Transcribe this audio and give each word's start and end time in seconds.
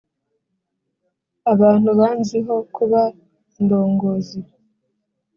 abantu 1.53 1.89
banziho 1.99 2.55
kuba 2.75 3.01
indongozi 3.59 4.39